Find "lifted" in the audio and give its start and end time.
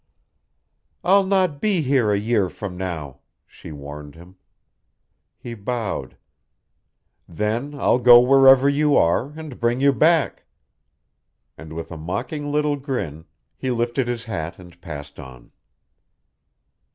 13.69-14.07